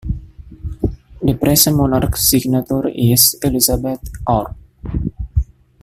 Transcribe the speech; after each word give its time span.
The 1.21 1.35
present 1.35 1.77
monarch's 1.77 2.27
signature 2.27 2.87
is 2.87 3.35
"Elizabeth 3.43 4.01
R". 4.25 4.55